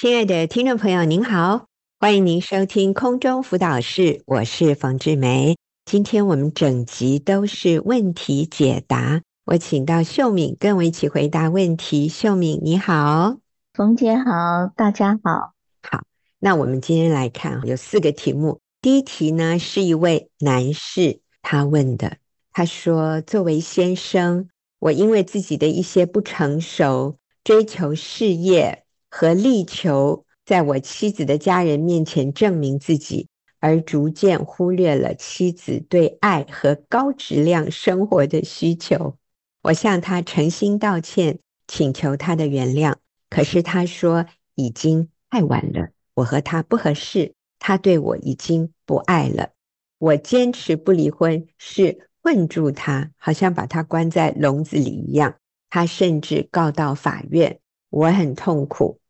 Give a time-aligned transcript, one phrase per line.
[0.00, 1.66] 亲爱的听众朋友，您好，
[1.98, 5.56] 欢迎您收听空中辅导室，我是冯志梅。
[5.86, 12.08] 今天我们整集都是问题解答，我请到秀敏跟我一起回答问题。
[12.08, 13.38] 秀敏你好，
[13.74, 15.54] 冯姐好，大家好。
[15.82, 16.04] 好，
[16.38, 18.60] 那我们今天来看，有四个题目。
[18.80, 22.18] 第一题呢，是一位男士他问的，
[22.52, 33.28] 他说：“作为先生，我因为自己的一些不成熟，追求事业。”和力求在我妻子的家人面前证明自己，
[33.58, 39.16] 而逐渐忽略了妻子对爱和高质量生活的需求。
[39.62, 42.94] 我向他诚心道歉，请求他的原谅。
[43.30, 49.50] 可是他说已经太晚了，我和他不合适，他对我已经不爱了。
[49.98, 55.34] 我坚持不离婚，是困住他，好像把他关在笼子里一样。
[55.68, 57.58] 他甚至告到法院。
[57.90, 59.00] 我很痛苦，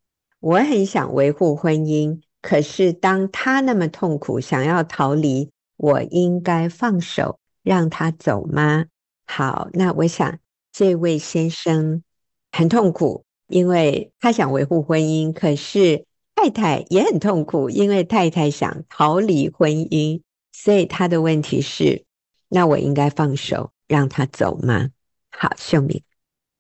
[0.41, 8.87] 我很想维护婚姻，可是当他那么痛苦，想要逃离，我应该放手让他走吗？
[9.27, 10.39] 好，那我想
[10.73, 12.05] 这位先生
[12.53, 16.05] 很痛苦，因为他想维护婚姻，可是
[16.37, 22.05] 太太也很痛苦，因为太太想逃离婚姻，所以他的问题是：
[22.49, 24.91] 那我应该放手让他走吗？
[25.31, 26.03] 好，秀敏，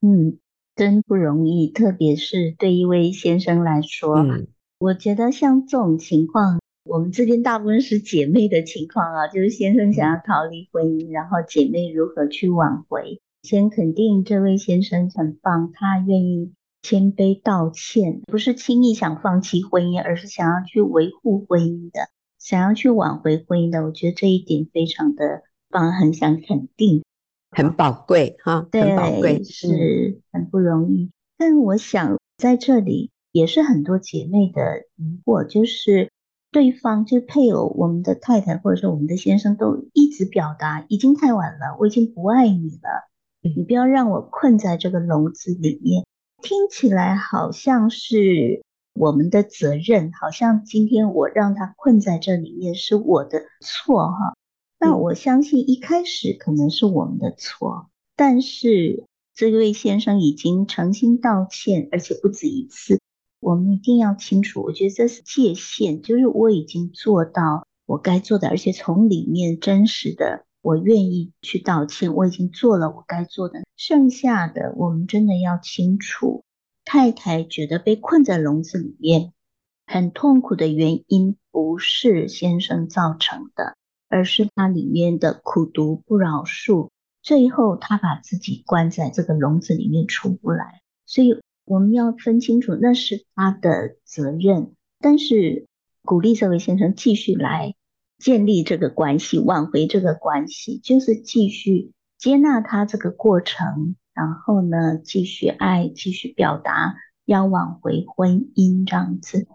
[0.00, 0.36] 嗯。
[0.78, 4.46] 真不容易，特别是对一位先生来说，嗯，
[4.78, 13.20] 我觉得像这种情况，我们这边大部分是姐妹的情况啊，就是先生想要逃离婚姻，然后姐妹如何去挽回。
[13.42, 22.02] 先肯定这位先生很棒，他愿意谦卑道歉，不是轻易想放弃婚姻，而是想要去维护婚姻的，
[22.38, 23.84] 想要去挽回婚姻的。
[23.84, 27.02] 我觉得这一点非常的棒，很想肯定。
[27.50, 31.10] 很宝贵哈，对，很宝贵，是很不容易。
[31.36, 36.10] 但我想在这里也是很多姐妹的疑惑，就是
[36.50, 43.08] 对方就配偶，我们的太太或者说我们的先生都一直表达已经太晚了，我已经不爱你了，
[43.40, 46.04] 你不要让我困在这个笼子里面。
[46.40, 48.62] 听起来好像是
[48.94, 54.34] 我们的责任，好像今天我让他困在这里面是我的错哈。
[54.80, 63.00] 那我相信一开始可能是我们的错，但是这位先生已经诚心道歉，而且不止一次。
[63.40, 73.62] 我们一定要清楚，我觉得这是界限，就是我已经做到我该做的，而且从里面真实的，我愿意去道歉，我已经做了我该做的。
[73.76, 76.44] 剩下的，我们真的要清楚，
[76.84, 79.32] 太太觉得被困在笼子里面
[79.86, 83.76] 很痛苦的原因，不是先生造成的。
[84.08, 86.90] 而是他里面的苦毒不饶恕，
[87.22, 90.80] 最后他把自己关在这个笼子里面出不来。
[91.06, 94.74] 所以我们要分清楚，那是他的责任。
[95.00, 95.66] 但是
[96.02, 97.74] 鼓励这位先生继续来
[98.18, 109.46] 建立这个关系，挽回这个关系，就是继续接纳他这个过程，然后呢，继续爱，继续表达，要挽回婚姻这样子。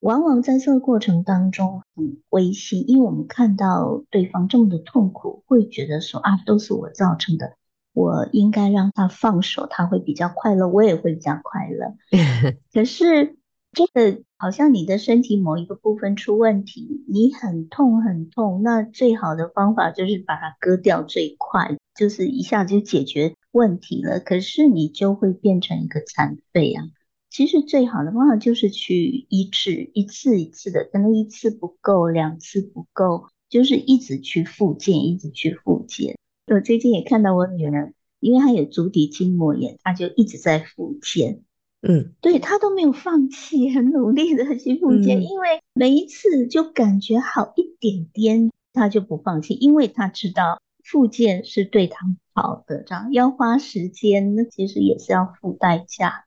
[0.00, 7.54] 往往在这个过程当中很危险，因为我们看到对方这么的痛苦，会觉得说啊，都是我造成的，
[7.92, 11.94] 我应该让他放手，他会比较快乐，我也会比较快乐。
[12.72, 13.36] 可是
[13.72, 24.18] 这个好像你的身体某一个部分出问题，你很痛很痛，那最好的方法就是把它割掉，最快就是一下就解决问题了。
[24.18, 26.84] 可是你就会变成一个残废啊。
[27.30, 36.18] 其实最好的方法就是去医治，一次一次的，可能一次不够，两次不够，就是一直去复健，一直去复健。
[36.52, 41.44] 我最近也看到我女儿，因为她有足底筋膜炎，她就一直在复健。
[41.82, 52.04] 嗯，对，她都没有放弃，很努力的去复健，嗯，因为每一次就感觉好一点点，她就不放弃，因为她知道复健是对她
[52.34, 56.24] 好的，这样要花时间，那其实也是要付代价。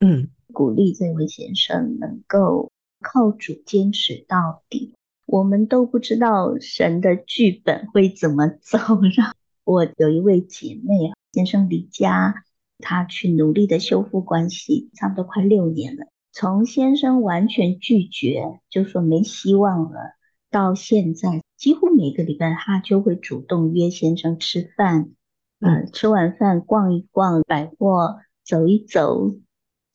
[0.00, 0.30] 嗯。
[0.56, 2.72] 鼓励这位先生能够
[3.02, 4.94] 靠主坚持到底。
[5.26, 8.78] 我们都不知道神的剧本会怎么走。
[9.14, 9.34] 让
[9.64, 12.36] 我有一位姐妹啊，先生离家，
[12.78, 16.06] 她去努力的修复关系，差不多快六年了。
[16.32, 20.14] 从先生完全拒绝，就说没希望了，
[20.50, 25.10] 到现在几乎每个礼拜她就会主动约先生吃饭，
[25.60, 29.34] 嗯，吃完饭逛一逛百货，走一走。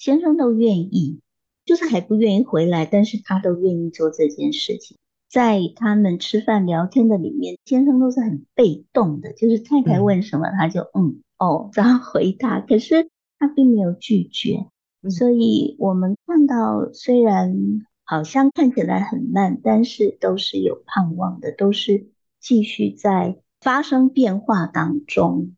[0.01, 1.19] 先生都愿意，
[1.63, 4.97] 就是还不愿意回来，但是他都愿意做这件事情。
[5.29, 12.61] 在他们吃饭聊天的里面，先生都是很被动的，就是太太问什么，他就嗯哦 这样回答。
[12.61, 14.65] 可是他并没有拒绝，
[15.07, 22.07] 所以我们看到，虽然好像看起来很慢，但是都是有盼望的，都是
[22.39, 25.51] 继续在发生变化当中。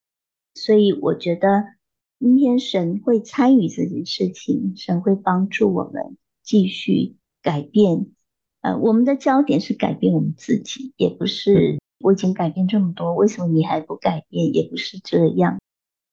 [0.53, 1.63] 所以我觉得，
[2.23, 8.11] 今天神会参与这件事情，神会帮助我们继续改变。
[8.61, 14.55] 呃，我们的焦点是改变我们自己，也不是我已经改变这么多，为什么你还不改变？
[14.55, 15.59] 也不是这样。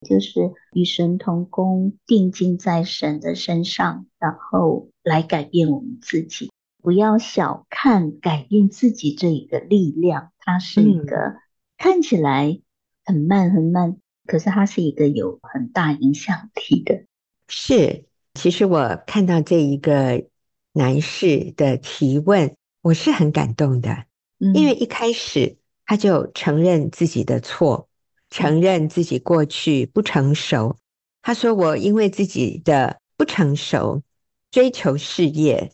[0.05, 6.51] 就是与神同工，定睛在神的身上，然后来改变我们自己。
[6.83, 11.37] 不要小看改变自己这一个力量，它是一个
[11.79, 12.61] 看起来
[13.05, 13.99] 很慢很慢，
[14.31, 17.03] 可是他是一个有很大影响力的。
[17.49, 18.05] 是，
[18.35, 20.25] 其实我看到这一个
[20.73, 24.05] 男士的提问，我是很感动的，
[24.39, 27.89] 因为一开始他就承认自己的错。
[28.31, 30.77] 承认自己过去不成熟，
[31.21, 34.05] 他说：“我因为自己的不成熟，
[34.53, 35.73] 追求事业，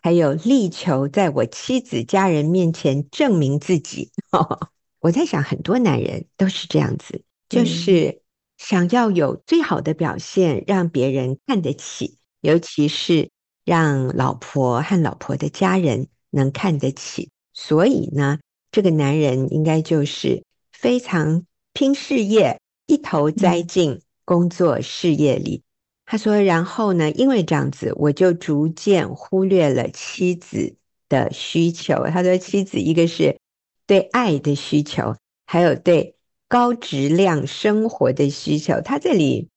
[0.00, 4.12] 还有力求在我妻子家人面前证明自己。”
[5.02, 8.22] 我在想，很多男人都是这样子，就是
[8.58, 13.30] 想要有最好的表现，让别人看得起，尤其是
[13.64, 17.30] 让老婆和老婆的家人能看得起。
[17.52, 18.38] 所以呢，
[18.70, 21.44] 这个男人应该就是非常。
[21.78, 25.62] 拼事业，一头栽进工作事业里。
[26.06, 30.74] 他说：“然后呢，因为这样子，我就逐渐忽略了妻子
[31.10, 33.38] 的需求。”他说：“妻子一个是
[33.86, 36.15] 对爱的需求，还有对
[36.48, 39.48] 高质量生活的需求。”他这里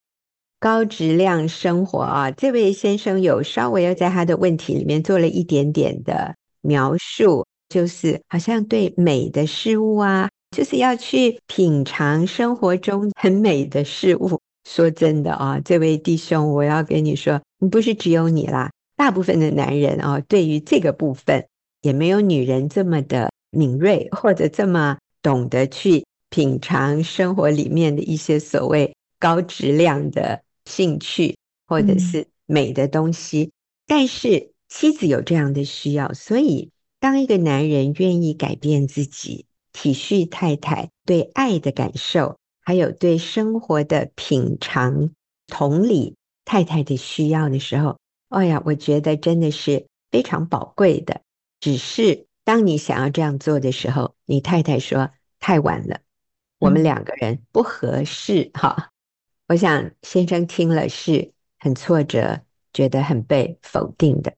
[0.58, 10.28] 高质量生活啊，这位先生有稍微要在他的问题里面做了一点点的描述，就是好像对美的事物啊。
[10.50, 14.40] 就是要去品尝生活中很美的事物。
[14.68, 21.46] 说真的啊，这位弟兄，我要跟你说，你不是只有你啦，大部分的男人啊，对于这个部分
[21.82, 31.36] 也没有女人这么的敏锐，或者这么懂得去品尝生活里面的一些所谓高质量的兴趣，
[31.66, 33.42] 或者是美的东西。
[33.42, 33.52] 嗯。
[33.86, 39.46] 但是妻子有这样的需要，所以当一个男人愿意改变自己。
[39.72, 45.10] 体恤太太对爱的感受，还有对生活的品尝，
[45.46, 47.96] 同理太太的需要的时候，
[48.30, 51.20] 哎呀，我觉得真的是非常宝贵的。
[51.60, 56.00] 只是当你想要这样做的时候，你太太说太晚了，
[56.60, 58.84] 我们两个人不合适哈、嗯。
[59.48, 62.42] 我想先生听了是很挫折，
[62.72, 64.32] 觉得很被否定的。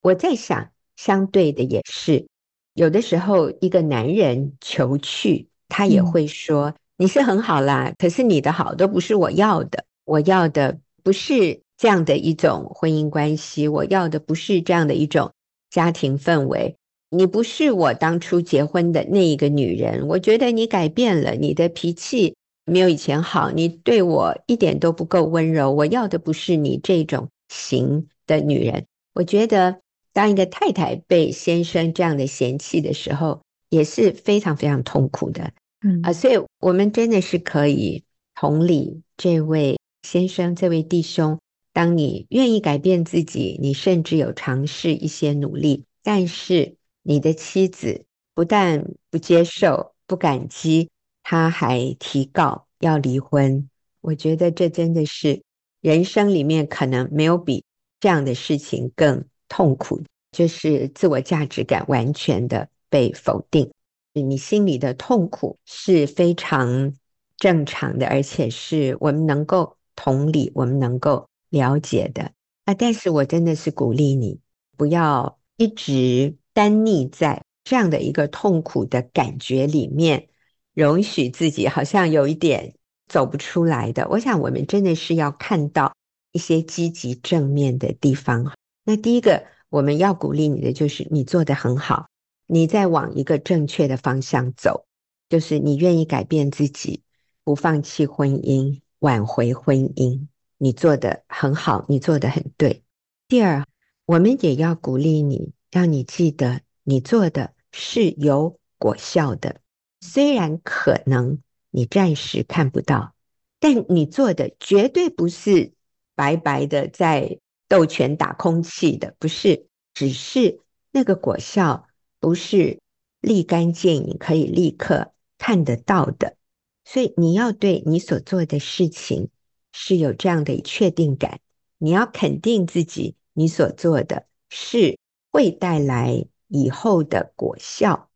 [0.00, 2.26] 我在想，相对的也是。
[2.74, 9.84] 有的时候，一个男人求去，他也会说：“你是很好啦，可是你的好都不是我要的。
[10.04, 15.32] 我要的不是这样的一种婚姻关系，我要的不是这样的一种
[15.70, 16.75] 家庭氛围。
[17.10, 20.06] 你不是我当初结婚的那一个女人。
[20.08, 25.70] 我觉得你改变了，你的脾气没有以前好，你对我一点都不够温柔。
[25.72, 28.86] 我要的不是你这种型的女人。
[29.14, 29.80] 我觉得。”
[30.16, 35.52] 当一个太太被先生这样的嫌弃的时候，也是非常非常痛苦的，
[35.82, 38.02] 嗯啊，所以我们真的是可以
[38.34, 41.38] 同理这位先生、这位弟兄。
[41.74, 46.76] 当你愿意改变自己，你甚至有尝试一些努力，但是
[47.08, 50.90] 你的妻子不但不接受、不感激，
[51.22, 53.70] 他还提告要离婚。
[54.00, 55.42] 我觉得这真的是
[55.80, 57.64] 人生里面可能没有比
[58.00, 59.24] 这样的事情更。
[59.48, 63.70] 痛苦就是自我价值感完全的被否定，
[64.12, 66.92] 你心里的痛苦是非常
[67.36, 72.32] 正常的，而且是我们能够同理、我们能够了解的
[72.64, 72.74] 啊。
[72.74, 74.40] 但是我真的是鼓励你，
[74.76, 80.28] 不要一直单溺在这样的一个痛苦的感觉里面，
[80.72, 84.08] 容许自己好像有一点走不出来的。
[84.08, 85.94] 我想，我们真的是要看到
[86.32, 88.54] 一些积极正面的地方。
[88.84, 92.06] 那第一个，我们要鼓励你的就是你做得很好，
[92.46, 94.86] 你在往一个正确的方向走，
[95.28, 97.02] 就是你愿意改变自己，
[97.44, 102.82] 不放弃婚姻，挽回婚姻，你做得很好，你做得很对。
[103.28, 103.66] 第二，
[104.06, 109.60] 我们也要鼓励你，让你记得你做的是有果效的，
[110.00, 113.14] 虽然可能你暂时看不到，
[113.60, 115.72] 但你做的绝对不是
[116.14, 117.38] 白白的在。
[117.68, 120.60] 斗拳打空气的不是，只是
[120.92, 121.88] 那个果效
[122.20, 122.78] 不是
[123.20, 126.36] 立竿见影可以立刻看得到的，
[126.84, 129.30] 所以你要对你所做的事情
[129.72, 131.40] 是有这样的确定感，
[131.78, 134.96] 你要肯定自己，你所做的是
[135.36, 138.08] 会带来以后的果效。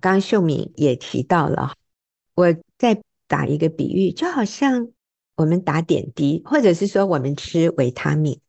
[0.00, 1.74] 刚刚秀敏也提到了，
[2.34, 4.88] 我再打一个比喻，就好像
[5.36, 8.40] 我们打点滴，或者是说我们吃维他命，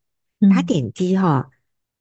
[0.55, 1.51] 打点滴哈，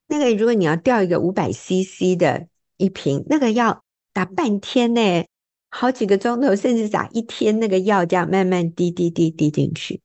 [0.08, 5.26] 那个如果你要吊一个五百 CC 的一瓶，那个要打半天呢，
[5.68, 10.00] 好几个钟头，甚至打一天，那个药这样慢慢滴滴滴滴进去。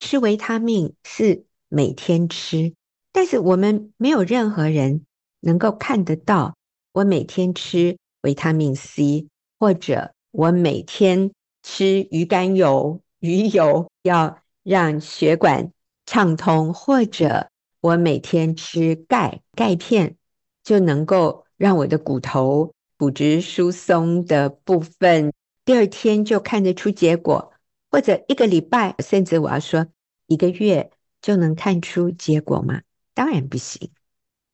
[0.00, 2.72] 吃维他命是每天吃，
[3.12, 5.05] 但是我们没有任何人
[5.46, 6.56] 能够看得到
[6.92, 9.28] 我每天吃维他命 C，
[9.60, 11.30] 或者我每天
[11.62, 15.70] 吃鱼肝油、鱼油要让血管
[16.04, 17.48] 畅通，或者
[17.80, 20.16] 我每天吃钙钙片
[20.64, 22.72] 就能够让我的骨头。
[22.98, 25.32] 骨质疏松的部分，
[25.64, 27.52] 第二天就看得出结果，
[27.90, 29.86] 或者一个礼拜，甚至我要说
[30.26, 32.80] 一个月就能看出结果吗？
[33.14, 33.90] 当然不行。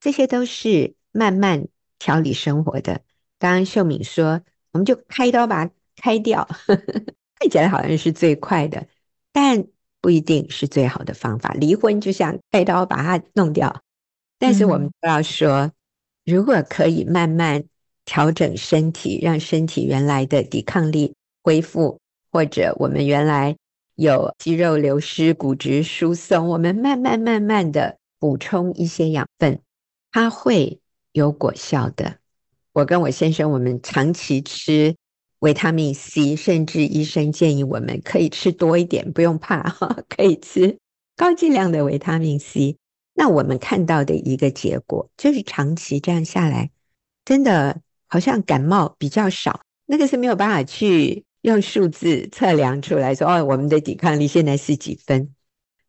[0.03, 2.99] 这些都是慢慢调理生活的。
[3.39, 4.41] 刚刚秀敏说，
[4.73, 6.45] 我们就开刀把它开掉，
[7.39, 8.85] 看起来好像是最快的，
[9.31, 9.65] 但
[10.01, 11.53] 不一定是最好的方法。
[11.53, 13.81] 离婚就像开刀把它弄掉，
[14.37, 15.71] 但是我们都要说，嗯、
[16.25, 17.63] 如果可以慢慢。
[18.05, 23.55] 调整身体，让身体原来的抵抗力恢复，或者我们原来
[23.95, 29.61] 有肌肉流失、骨质疏松，我们慢慢慢慢的补充一些养分，
[30.13, 30.79] 它会
[31.11, 32.19] 有果效的。
[32.71, 34.95] 我跟我先生，我们长期吃
[35.39, 40.77] 维他命 C，甚至医生建议我们可以吃多一点，不用怕哈， 可以吃
[41.17, 42.77] 高剂量的维他命 C。
[43.13, 46.71] 那我们看到的一个结果，就是长期这样下来，
[47.25, 47.81] 真的。
[48.05, 55.33] 好像感冒比较少，那个是没有办法去用数字测量出来说，哦，我们的抵抗力现在是几分？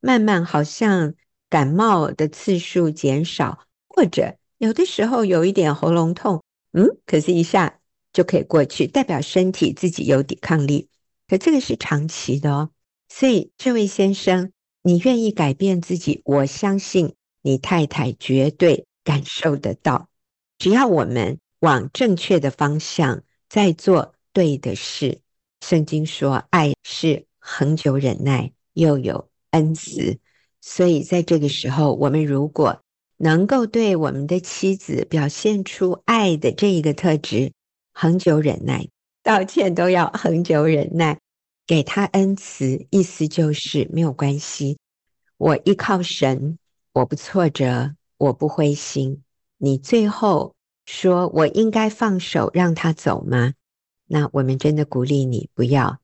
[0.00, 1.12] 慢慢好像
[1.50, 3.58] 感冒的次数减少，
[3.94, 7.78] 或者有的时候有一点喉咙痛，嗯，可是一下
[8.12, 10.88] 就可以过去，代表身体自己有抵抗力。
[11.28, 12.70] 可这个是长期的哦，
[13.08, 20.08] 所以这位先生，你愿意改变自己，我相信你太太绝对感受得到，
[20.58, 21.38] 只要我们。
[21.60, 25.22] 往正确的方向，在做对的事。
[25.62, 30.18] 圣经说，爱是恒久忍耐，又有恩慈。
[30.60, 32.83] 所以在这个时候，我们如果
[33.16, 37.52] 能够对我们的妻子表现出爱的这一个特质，
[37.92, 38.88] 恒久忍耐，
[39.22, 41.18] 道歉都要恒久忍耐，
[41.66, 44.78] 给他恩慈，意思就是没有关系。
[45.36, 46.58] 我依靠神，
[46.92, 49.22] 我不挫折，我不灰心。
[49.58, 50.54] 你最后。
[50.86, 53.54] 说我应该放手让他走吗？
[54.06, 55.98] 那我们真的鼓励你不要，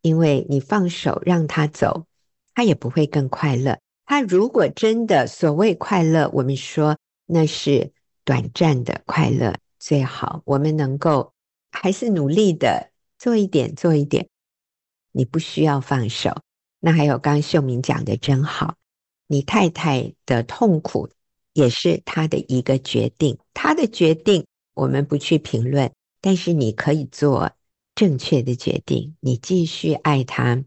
[0.00, 2.06] 因为你放手让他走，
[2.52, 3.78] 他也不会更快乐。
[4.04, 6.96] 他如果真的所谓快乐，我们说
[7.26, 7.92] 那是
[8.24, 9.54] 短暂的快乐。
[9.78, 11.32] 最好我们能够
[11.70, 14.28] 还是努力的做一点，做一点。
[15.12, 16.34] 你不需要放手。
[16.80, 18.76] 那还有刚秀敏讲的真好，
[19.26, 21.08] 你太太的痛苦。
[21.56, 24.44] 也是他的一个决定，他的决定
[24.74, 27.52] 我们不去评论，但是你可以做
[27.94, 29.14] 正确的决定。
[29.20, 30.64] 你继续爱他，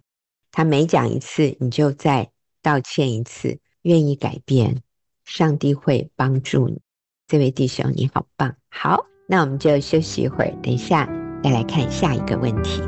[0.50, 4.82] 他每讲一次，你就在道歉一次，愿意改变，
[5.26, 6.82] 上帝会帮助你。
[7.28, 8.56] 这位弟兄，你好棒！
[8.70, 11.10] 好，那我们就休息一会儿，等一下
[11.44, 12.82] 再来看下一个问题。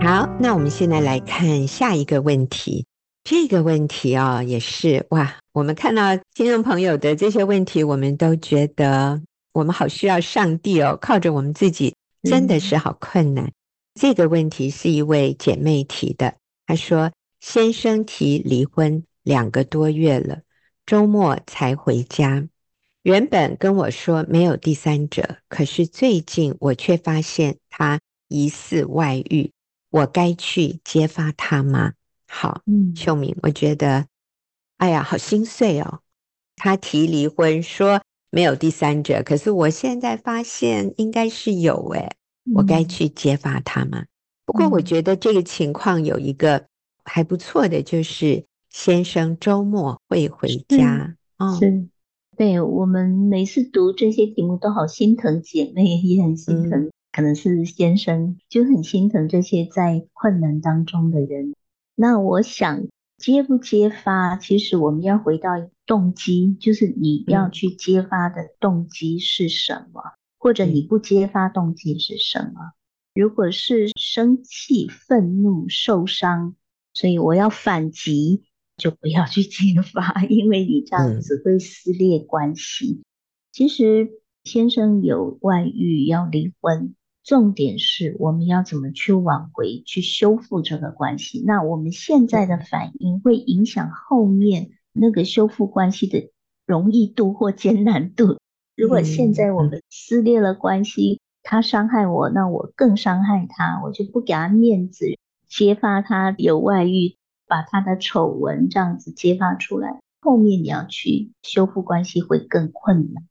[0.00, 2.86] 好，那我们现在来看下一个问题。
[3.30, 9.20] 这个问题啊、哦，也是哇，我们看到听众朋友的这些问题，我们都觉得
[9.52, 13.44] 我们好需要上帝哦，靠着我们自己真的是好困难。
[13.44, 13.52] 嗯、
[14.00, 20.38] 这个问题是一位姐妹提的，她说：“先生提离婚两个多月了，
[20.86, 22.48] 周末才回家。
[23.02, 29.52] 原本跟我说没有第三者，可是最近我却发现他疑似外遇。”
[29.90, 31.92] 我该去揭发他吗？
[32.28, 34.06] 好，嗯，秀敏，我觉得，
[34.76, 36.00] 哎呀，好心碎哦。
[36.56, 42.16] 他提离婚说没有第三者，可是我现在发现应该是有诶，
[42.54, 44.04] 我该去揭发他吗？
[44.44, 46.66] 不过我觉得这个情况有一个
[47.04, 51.16] 还不错的，就是先生周末会回家。
[51.38, 51.88] 哦，是，
[52.36, 56.90] 对，我们每次读这些题目都好心疼姐妹，也很心疼。
[57.10, 61.54] 可能是先生就很心疼这些在困难当中的人。
[62.00, 62.86] 那我想，
[63.16, 65.50] 揭不揭发，其实我们要回到
[65.84, 72.70] 动机，就是你要去揭发的动机是什么，嗯、或者你不揭发动机是什么。
[73.14, 76.54] 如果是生气、愤怒、受伤，
[76.94, 78.44] 所以我要反击，
[78.76, 83.00] 就不要去揭发，因为你这样子会撕裂关系。
[83.00, 83.04] 嗯、
[83.50, 84.08] 其实
[84.44, 86.94] 先生有外遇要离婚。
[87.28, 91.44] 重点是我们要怎么去挽回、去修复这个关系。
[91.44, 96.30] 那我们现在的反应会影响后面那个修复关系的
[96.64, 98.38] 容易度或艰难度。
[98.74, 105.04] 如果现在我们撕裂了关系，他伤害我，那我更伤害他，我就不给他面子，
[105.46, 113.27] 揭发他有外遇，把他的丑闻这样子揭发出来，后面你要去修复关系会更困难。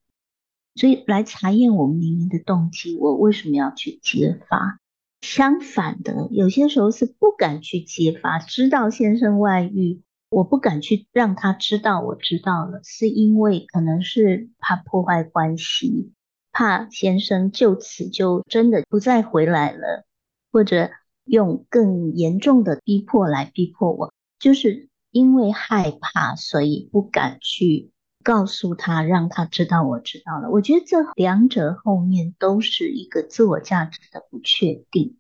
[0.78, 4.80] 所以来查验我们里面的动机，我为什么要去揭发？
[5.22, 16.14] 相反的，有些时候是不敢去揭发，知道先生外遇，我不敢去让他知道我知道了，是因为可能是怕破坏关系，
[16.52, 20.06] 怕先生就此就真的不再回来了，
[20.52, 20.92] 或者
[21.26, 27.90] 用更严重的逼迫来逼迫我，就是因为害怕，所以不敢去。
[28.28, 30.50] 告诉他，让他知道我知道了。
[30.50, 35.16] 我觉得这两者后面都是一个自我价值的不确定。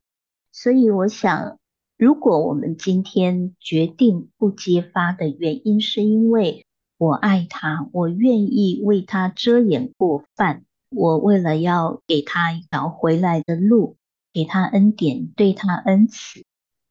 [0.51, 1.57] 所以我想，
[1.97, 6.65] 如果我们今天决定不揭发的原因，是因为
[6.97, 13.95] 我爱他，我愿意为他遮掩过犯，我为了要给他一条回来的路，
[14.33, 16.43] 给他恩典，对他恩慈，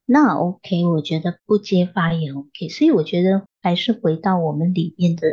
[0.07, 2.69] 那 OK，我觉得不揭发也 OK。
[2.69, 5.27] 所以我觉得还是回到我们里面的。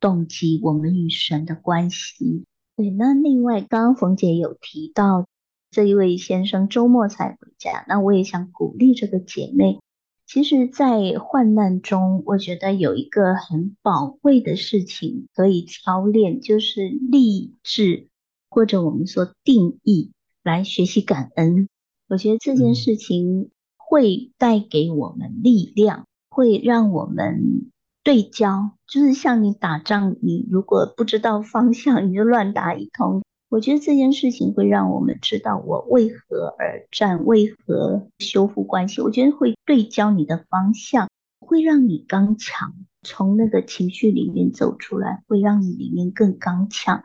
[0.00, 2.44] 动机，我们与神的关系。
[2.76, 5.26] 对，那另外，刚刚冯姐有提到
[5.70, 9.78] 这一位先生周末才回家，那我也想鼓励这个姐妹。
[10.26, 18.08] 其实，在患难中，我觉得有一个很宝贵的事情可以操练，就是立志
[18.50, 20.10] 或者我们说定义
[20.42, 21.68] 来学习感恩。
[22.08, 27.70] 我觉得这件事情会带给我们力量，会让我们。
[28.06, 33.24] 对焦就是像你打仗，你如果不知道方向，你就乱打一通。
[33.48, 39.00] 我觉得这件事情会让我们知道我为何而战，为何修复关系。
[39.00, 41.08] 我觉得会对焦你的方向，
[41.40, 47.02] 会让你刚强，从那个情绪里面走出来，会让你里面更刚强。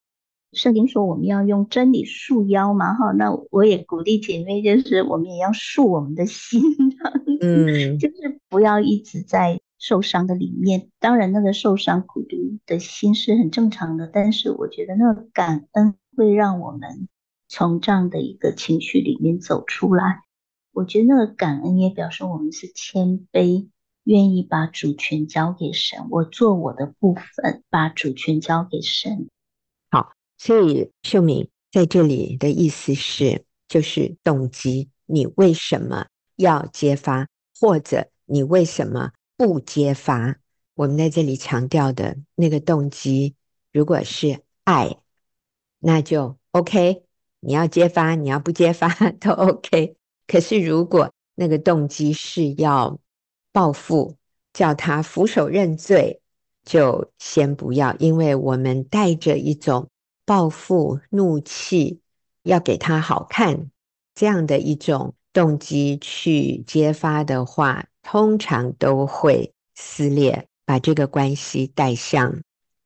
[0.54, 6.62] 圣经说我们要用真理束腰嘛，哈，那我也鼓励姐妹，就是我们也要束我们的心，
[7.42, 9.60] 嗯，就是不要一直在。
[9.82, 17.10] 受伤的里面，当然那个受伤苦毒的心是很正常的，但是我觉得那个感恩会让我们
[17.48, 20.22] 从这样的一个情绪里面走出来。
[20.72, 23.70] 我觉得那个感恩也表示我们是谦卑，
[24.04, 29.30] 愿意把主权交给神，我做我的部分，把主权交给神。
[29.90, 37.28] 好，所以秀敏在这里的意思是，就是动机，你为什么要揭发，
[37.60, 39.12] 或者你为什么？
[39.44, 40.36] 不揭发，
[40.76, 43.34] 我们在这里强调的那个动机，
[43.72, 44.98] 如果是爱，
[45.80, 47.02] 那就 OK。
[47.40, 48.88] 你要揭发，你要不揭发
[49.20, 49.96] 都 OK。
[50.28, 53.00] 可是如果那个动机是要
[53.52, 54.16] 报复，
[54.54, 56.22] 叫他俯首认罪，
[56.64, 59.90] 就先不要，因为我们带着一种
[60.24, 62.00] 报复、怒气，
[62.44, 63.72] 要给他好看
[64.14, 67.88] 这样的一种动机去揭发的话。
[68.04, 72.42] 通常都会撕裂，把这个关系带向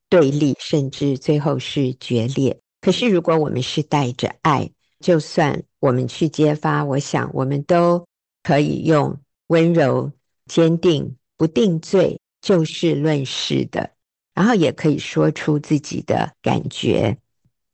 [0.08, 2.60] 对立，甚至最后是决裂。
[2.80, 8.06] 可是，如果我们是带着爱，就算我们去揭发，我想我们都
[8.42, 10.12] 可以用温柔、
[10.46, 13.90] 坚定、不定罪、就事论事的，
[14.34, 17.18] 然后也可以说出自己的感觉。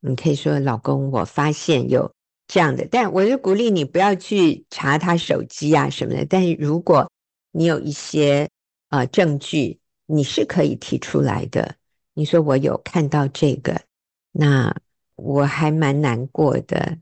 [0.01, 2.11] 你可以说：“老公，我发现有
[2.49, 6.25] 这样的。”但我就鼓励你不要去查他手机啊什么的。
[6.25, 7.09] 但是如果
[7.53, 8.49] 你有一些
[8.89, 11.77] 呃证据，你是可以提出来的。
[12.15, 13.81] 你说我有看到这个，
[14.33, 14.75] 那
[15.17, 16.99] 我还蛮难过的。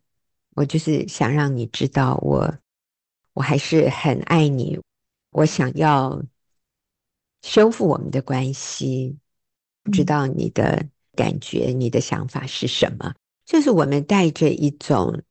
[0.54, 2.58] 我就是想让你知道我，我
[3.34, 4.78] 我还是很爱你。
[5.30, 6.22] 我想要
[7.42, 9.16] 修复我们的关系，
[9.82, 10.84] 不知道你的
[11.14, 13.14] 感觉、你的想法是什么？
[13.46, 15.22] 就是我们带着一种。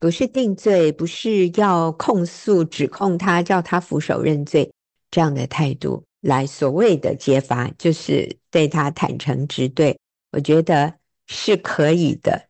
[0.00, 4.72] 不是定罪，不是要控诉、指控他，叫他俯首认罪
[5.10, 9.98] 这样的态度来所谓的揭发，就是对他坦诚直对，
[10.32, 10.94] 我觉得
[11.26, 12.46] 是可以的。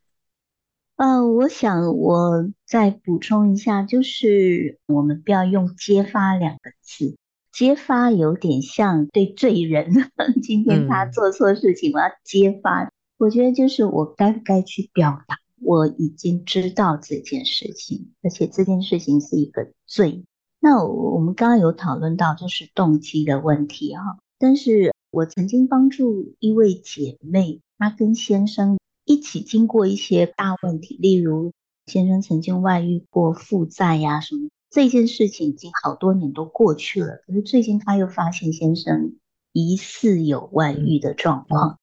[0.95, 7.17] 呃，我想我再补充一下，就是我们不要用“揭发”两个字
[7.51, 9.93] ，“揭发有点像对罪人，
[10.41, 12.85] 今天他做错事情，我要揭发。
[12.85, 20.25] 嗯、我觉得就是我该不该去表达，我已经知道这件事情，而且这件事情是一个罪。
[20.59, 31.53] 那我们刚刚有讨论到就是动机的问题哈，但是我曾经帮助一位姐妹，她跟先生一起经过一些大问题，例如
[31.87, 39.15] 先生曾经外遇过、负债呀什么，这件事情已经好多年都过去了，可是最近她又发现先生
[39.53, 41.80] 疑似有外遇的状况，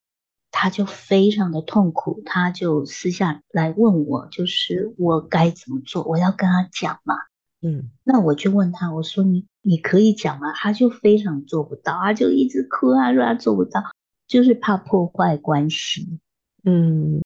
[0.59, 6.03] 她就非常的痛苦，他就私下来问我，就是我该怎么做？
[6.03, 7.13] 我要跟他讲嘛？
[7.61, 10.51] 嗯，那我就问他，我说你你可以讲吗？
[10.53, 13.83] 他就非常做不到，他就一直哭啊，说他做不到，
[14.27, 16.17] 就是怕破坏关系。
[16.63, 17.21] 嗯，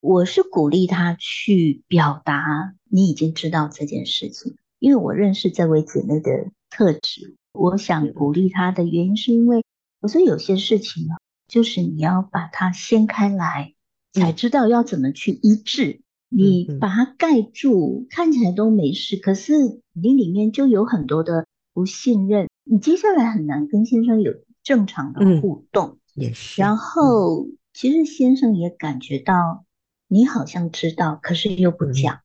[0.00, 6.30] 我是鼓励他去表达，你已经知道这件事情，因为我认识这位姊妹的
[6.70, 9.64] 特质，我想鼓励他的原因是因为
[10.00, 11.16] 我说有些事情呢，
[11.50, 13.74] 就是你要把它掀开来，
[14.12, 16.00] 才知道要怎么去医治。
[16.32, 19.52] 你把它盖住，看起来都没事，可是
[19.92, 24.32] 你里面就有很多的不信任，你接下来很难跟先生有
[24.62, 25.98] 正常的互动。
[26.14, 26.62] 嗯，也是。
[26.62, 29.64] 然后，其实先生也感觉到
[30.06, 32.14] 你好像知道，可是又不讲。
[32.14, 32.20] 嗯。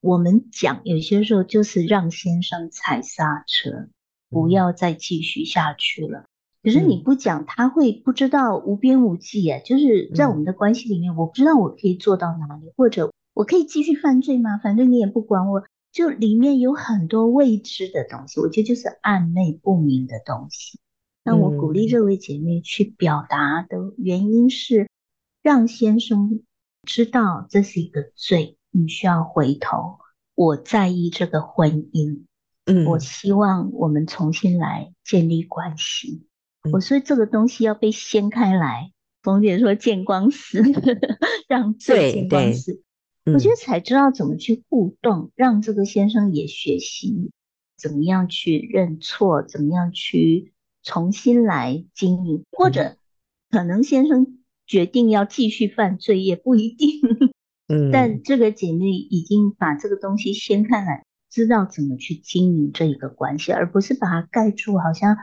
[0.00, 3.88] 我们讲有些时候就是让先生踩刹车，
[4.28, 6.26] 不要再继续下去了。
[6.62, 13.10] 可是你不讲，他会不知道无边无际哎，就是在我们的关系里面，我不知道我可以做到哪里，或者。
[13.34, 14.58] 我可以继续犯罪吗？
[14.58, 20.80] 反正你也不管我，就里面有很多未知的东西，我觉得就是暧昧不明的东西。
[21.22, 24.88] 那我鼓励这位姐妹去表达的原因是，
[25.40, 26.40] 让先生
[26.82, 29.98] 知道这是一个罪，你需要回头。
[30.34, 32.24] 我在意这个婚姻，
[32.64, 36.26] 嗯，我希望我们重新来建立关系。
[36.72, 40.62] 我说这个东西要被掀开来，冯姐说见光死，
[41.48, 42.82] 让罪见光死。
[43.24, 47.30] 我觉得才知道怎么去互动，让这个先生也学习
[47.76, 50.52] 怎么样去认错，怎么样去
[50.82, 52.96] 重新来经营，或者
[53.50, 57.00] 可能先生决定要继续犯罪也不一定。
[57.68, 65.18] 嗯，但这个姐妹已经把这个东西掀开来，知道怎么去经营这一个关系，而不是把它盖住，好像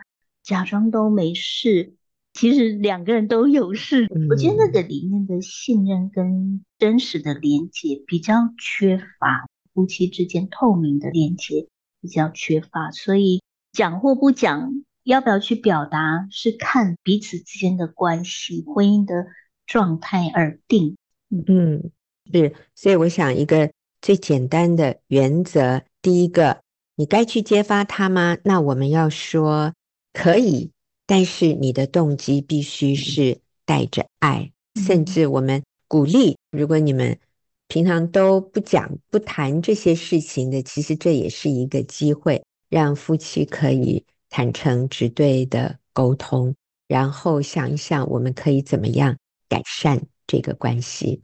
[0.45, 1.95] 假装都没事。
[2.34, 11.67] 其实两个人都有事，我觉得那个里面的信任跟真实的连接比较缺乏，夫妻之间透明的连接
[12.01, 19.27] 比较缺乏，所以讲或不讲，要不要去表达，是看彼此之间的关系、婚姻的
[19.65, 20.97] 状态而定。
[21.29, 21.89] 嗯，
[22.34, 26.60] 是，所以我想一个最简单的原则，第一个，
[26.97, 28.38] 你该去揭发他吗？
[28.43, 29.73] 那我们要说
[30.15, 30.71] 可以。
[31.06, 34.51] 但是你的动机必须是带着爱，
[34.84, 37.19] 甚至我们鼓励，如果你们
[37.67, 46.56] 平常都不讲、不谈这些事情的，其实这也是一个机会，让夫妻可以坦诚直对的沟通，
[46.88, 49.15] 然后想一想我们可以怎么样
[49.47, 51.21] 改善这个关系。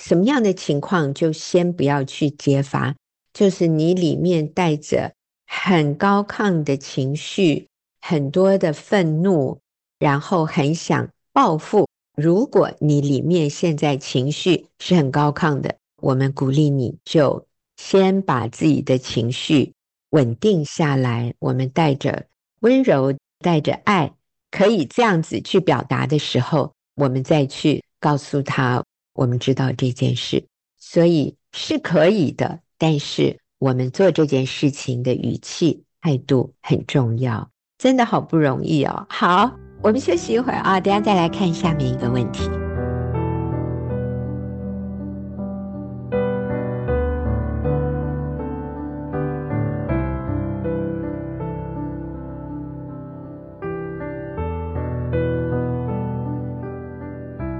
[0.00, 2.96] 什么样的情况就先不要去揭发，
[3.34, 5.12] 就是你里面带着
[5.46, 7.68] 很高亢的情绪。
[8.00, 9.60] 很多的愤怒，
[9.98, 11.86] 然后很想报复。
[12.16, 19.72] 如果你里面现在情绪是很高亢的，我们鼓励你就先把自己的情绪
[20.10, 21.34] 稳定下来。
[21.38, 22.26] 我们带着
[22.60, 24.12] 温柔，带着爱，
[24.50, 28.82] 可以这样子去表达的时候，我们再去告诉他，
[29.12, 30.44] 我们知道这件事，
[30.78, 32.60] 所以是可以的。
[32.78, 37.48] 但是我们做这件事情的语气态度很重要。
[37.78, 39.06] 真的好不容易哦。
[39.08, 42.50] 好，我们休息一会儿啊，等下再来看下面一个问题。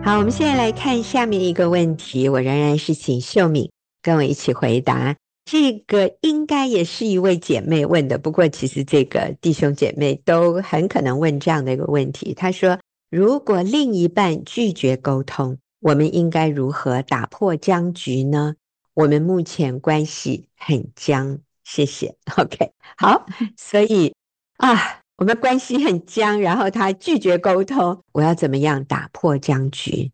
[0.04, 3.70] 好，我们现在来看下面一个问题，我仍然是请秀敏
[4.02, 5.14] 跟我一起回答。
[5.50, 12.34] 这个应该也是一位姐妹问的，不过其实这个弟兄姐妹都很可能问这样的一个问题。
[12.34, 18.56] 他说：“如果另一半拒绝沟通，我们应该如何打破僵局呢？
[18.92, 22.14] 我们目前关系很僵。”谢谢。
[22.36, 23.24] OK，好，
[23.56, 24.12] 所以
[24.58, 30.12] 啊，我们关系很僵，然后他拒绝沟通，我要怎么样打破僵局？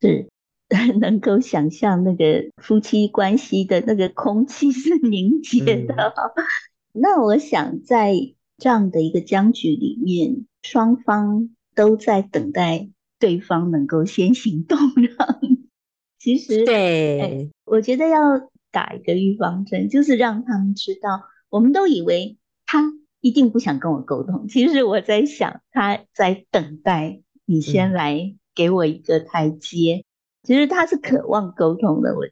[0.00, 0.27] 是。
[1.00, 5.94] 能够想象那个夫妻关系的那个空气是凝结的。
[5.94, 6.44] 嗯、
[6.92, 8.14] 那我想在
[8.58, 14.78] 这样的一个僵局里面，双方都在等待对方能够先行动。
[14.78, 15.40] 让
[16.20, 24.48] 其实，对、哎，我觉得要打一个预防针，就是让他们知道，我们都以为他一定不想跟我沟通。
[24.48, 30.04] 其实我在想，他在等待你先来给我一个台阶。
[30.04, 30.04] 嗯、
[30.48, 32.22] 其实他是渴望沟通的，我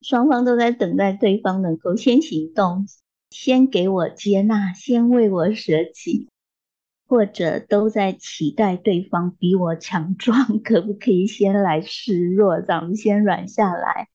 [0.00, 2.86] 双方都在等待对方能够先行动。
[3.28, 6.30] 先给我接纳，先为我舍己，
[7.06, 14.08] 或者都在期待对方比我强壮，可不可以先来示弱，咱们先软下来？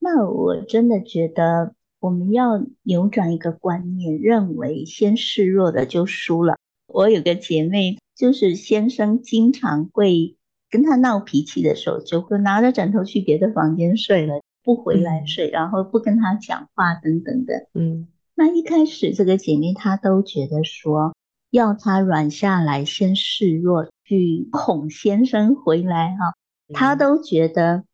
[0.00, 6.56] 那我真的觉得我们要扭转一个观念，认为先示弱的就输了。
[6.88, 10.36] 我有个姐妹，就是先生经常会
[10.70, 18.08] 跟他闹脾气的时候，就会拿着枕头去别的房间睡了，不回来睡，嗯、然后不跟他讲话等等的，嗯。
[18.36, 21.14] 那一开始，这个姐妹她都觉得说，
[21.50, 26.32] 要她软下来，先示弱，去哄先生回来哈，
[26.72, 27.84] 她都觉得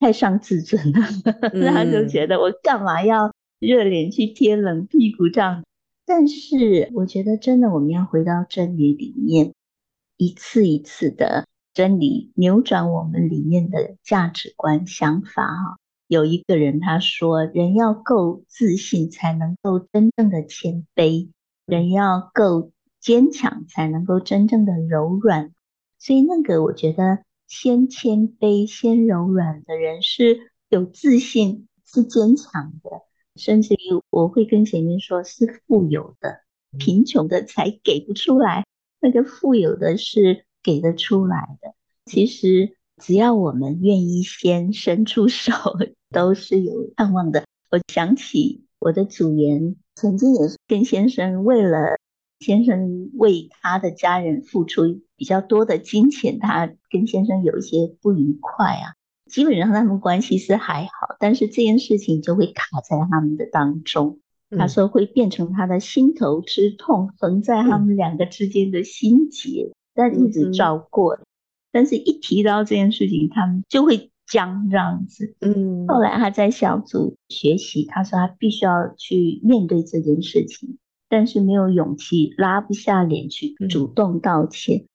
[0.00, 1.00] 太伤自尊了，
[1.72, 5.62] 她就觉得我干嘛要热脸去贴冷屁股这样。
[6.04, 9.52] 但是我觉得真的，我们要回到真理里面，
[10.16, 15.78] 一次一次的真理扭转我们里面的价值观想法哈。
[16.06, 21.30] 有一个人他说：“人要够自信，才能够真正的谦卑；
[21.66, 25.52] 人要够坚强，才能够真正的柔软。
[25.98, 32.90] 所以，那个我觉得先谦卑、先柔软的人是有自信、是坚强的，
[33.36, 33.78] 甚至于
[34.10, 36.42] 我会跟前面说是富有的。
[36.78, 38.66] 贫穷的才给不出来，
[39.00, 41.74] 那个富有的是给得出来的。
[42.06, 45.52] 其实。”只要我们愿意先伸出手，
[46.14, 47.44] 都是有盼望的。
[47.72, 51.98] 我想起我的组员曾经也是跟先生为了
[52.38, 58.94] 先生为他的家人付出比较多的金钱，他跟先生有一些不愉快啊。
[59.28, 64.20] 基本上他们关系是还好，但是这件事情就会卡在他们的当中。
[64.56, 71.18] 他说会变成他的心头之痛，横在他们两个之间的心结，但一直照过。
[71.70, 75.34] 但是，一提到这件事情，他们就会僵这样子。
[75.40, 80.78] 嗯，后来他在小组学习，他说他必须要去面对这件事情，
[81.08, 84.78] 但是没有勇气，拉不下脸去主动道歉。
[84.78, 84.88] 嗯、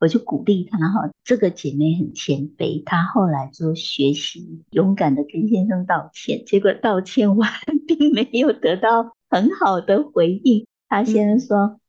[0.00, 7.48] 我就鼓励他哈，这个姐妹很谦卑，她后来就学习勇敢的跟先生道歉，结果道歉完
[7.86, 10.66] 并没有得到很好的回应。
[10.88, 11.80] 他先生说：“嗯、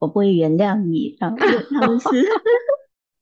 [0.00, 2.08] 我不会原谅你。”然后他们是。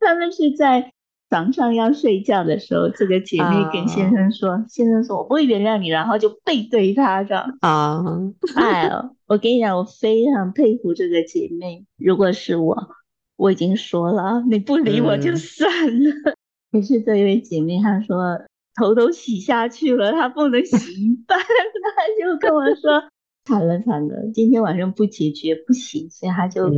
[0.00, 0.92] 他们是在
[1.28, 11.84] 床上要睡觉的时候，这个姐妹跟先生说：“uh, 先生说我不会原谅你。”然后就背对他这样啊，uh, 哎呦，我跟你讲，我非常佩服这个姐妹。
[11.98, 12.90] 如果是我，
[13.36, 15.68] 我已经说了，你不理我就算
[16.04, 16.10] 了。
[16.10, 16.36] 嗯、
[16.70, 18.40] 可是这位姐妹她说
[18.76, 23.02] 头都洗下去了，她不能洗一半，她就跟我说。
[23.48, 26.70] 惨了惨了，今天晚上不解决不行，所以他就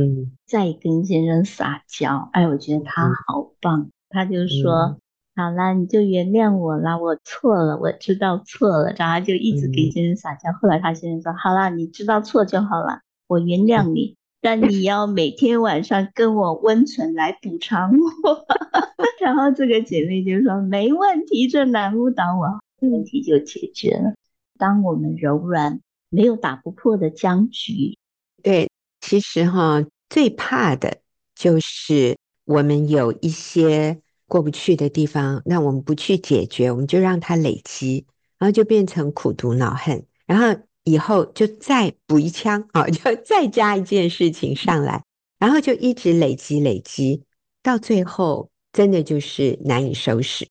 [0.47, 2.29] 再跟先生撒娇。
[2.31, 4.97] 嗯、哎，我觉得他好棒，嗯、他就说
[5.35, 10.49] ：“嗯、好啦，你就原谅我啦，我错了，我知道错了。”然后他就一直跟先生撒娇。
[10.49, 18.45] 嗯、后来他先生说：“好啦，你知道错就好了，我原谅你， 但你要每天晚上跟我温存来补偿我。
[19.19, 24.13] ”然后这个姐妹就说：“没问题，这难不倒我，问题就解决了。
[24.57, 25.81] 当我们柔软。”
[26.13, 27.97] 没有打不破的僵局，
[28.43, 28.69] 对，
[28.99, 30.97] 其实哈，最怕的
[31.33, 33.97] 就是我们有一些
[34.27, 38.05] 过不去的地方，那我们不去解决，我们就让它累积，
[38.37, 45.05] 然后就变成苦毒恼恨，然后以后就再补一枪啊，就再加一件事情上来，
[45.39, 47.23] 然后就一直累积累积，
[47.63, 50.45] 到最后真的就是难以收拾。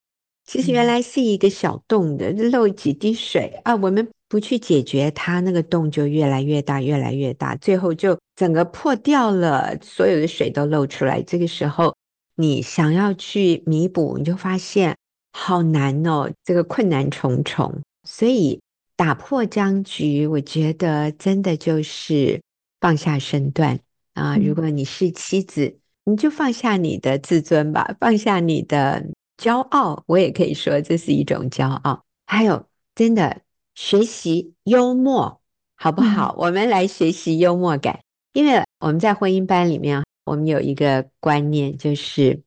[0.46, 4.08] 其实原来是一个小洞的，漏几滴水啊，我们。
[4.30, 11.20] 不去解决它，那个洞就越来越大，越来越大，最后就整个破掉了，所有的水都漏出来。
[11.20, 11.96] 这个时候，
[12.36, 14.96] 你想要去弥补，你就发现
[15.32, 17.82] 好难哦，这个困难重重。
[18.04, 18.60] 所以
[18.94, 22.40] 打破僵局，我觉得真的就是
[22.80, 23.80] 放下身段
[24.14, 24.36] 啊。
[24.36, 29.04] 如果你是妻子，你就放下你的自尊吧，放下你的
[29.36, 32.04] 骄傲，我也可以说这是一种骄傲。
[32.26, 32.64] 还有，
[32.94, 33.40] 真的。
[33.80, 35.40] 学习幽默
[35.74, 36.34] 好不好？
[36.36, 38.00] 嗯、我们来学习幽默感，
[38.34, 42.42] 因为我们在婚姻班里面，我们有一个观念，就是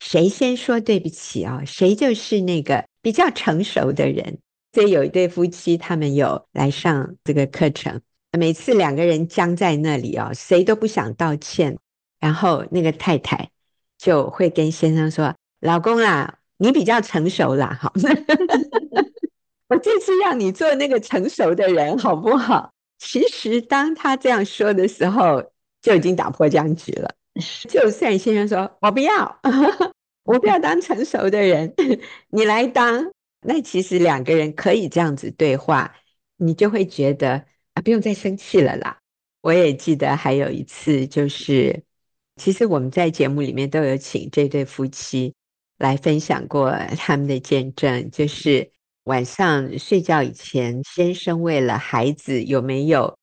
[0.00, 4.38] 谁先说对不起啊，谁就是那个比较成熟的人。
[4.72, 8.00] 所以有一对夫妻，他们有来上这个课程，
[8.38, 11.76] 每次两个人僵在那里哦，谁都不想道歉，
[12.18, 13.50] 然后那个太太
[13.98, 17.92] 就会跟先生说：“老公啦，你比较成熟啦，好，
[19.68, 27.14] 我这次让你做那个成熟的人，好不好？”其实当他这样说的时候，就已经打破僵局了。
[27.68, 29.40] 就算先生说：“我不要，
[30.24, 31.72] 我不要当成熟的人，
[32.30, 33.12] 你来当。”
[33.46, 35.94] 那其实两个人可以这样子对话，
[36.38, 38.98] 你就会觉得啊，不用再生气了啦。
[39.40, 41.84] 我也记得还有一次，就是
[42.34, 45.32] 其实我们在节目里面都有请这对夫妻
[45.78, 48.72] 来分享过他们的见证，就是
[49.08, 53.16] 晚上睡觉以前，先生为了孩子有没有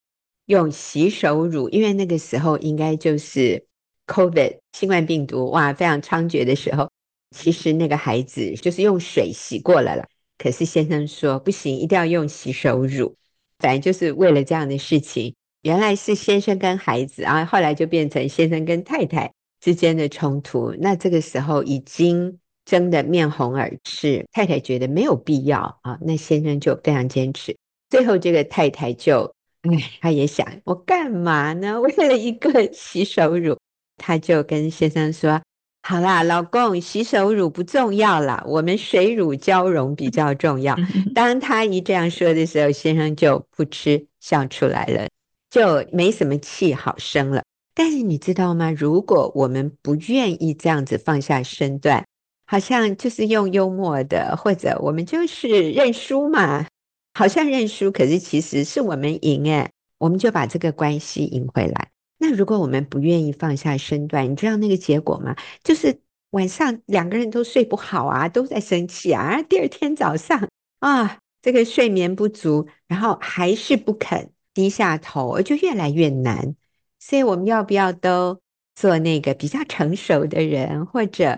[0.47, 3.63] 用洗手乳，因为那个时候应该就是
[4.07, 6.89] COVID 新冠病毒哇非常猖獗的时候。
[7.35, 10.07] 其实那个孩子就是用水洗过了啦，
[10.39, 13.15] 可是先生说不行，一定要用洗手乳。
[13.59, 20.73] 反正就是为了这样的事情，原来是先生跟孩子啊，后来就变成先生跟太太之间的冲突。
[20.79, 27.55] 那这个时候已经争得面红耳赤，太太觉得没有必要啊，那先生就非常坚持。
[27.89, 31.79] 最后这个太太就，哎，他也想我干嘛呢？
[31.81, 33.57] 为了一个洗手乳，
[33.97, 35.41] 她就跟先生说。
[35.87, 40.75] 好啦，老公，洗手乳不重要啦，我们水乳交融比较重要。
[41.13, 45.07] 当他一这样说的时候，先生就扑哧笑出来了，
[45.51, 47.43] 就没什么气好生了。
[47.75, 48.71] 但是你知道吗？
[48.71, 52.03] 如果我们不愿意这样子放下身段，
[52.45, 56.67] 好像就是用幽默的，或者我们就是认输嘛，
[57.13, 61.89] 好像认输，可是其实是我们赢诶，我们就把这个关系赢回来。
[62.17, 65.35] 那如果我们不愿意放下身段，你知道那个结果吗？
[65.63, 65.99] 就是
[66.31, 69.41] 晚上两个人都睡不好啊，都在生气啊。
[69.41, 70.47] 第二天早上
[70.79, 76.55] 啊，这个睡眠不足，然后还是不肯低下头，就越来越难。
[76.99, 78.39] 所以我们要不要都
[78.75, 81.37] 做那个比较成熟的人，或者